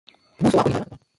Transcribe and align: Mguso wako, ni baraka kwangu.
Mguso 0.39 0.57
wako, 0.57 0.69
ni 0.69 0.73
baraka 0.73 0.89
kwangu. 0.89 1.03